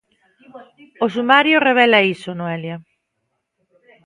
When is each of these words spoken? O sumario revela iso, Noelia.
O 1.05 1.07
sumario 1.15 1.63
revela 1.67 2.05
iso, 2.15 2.29
Noelia. 2.37 2.77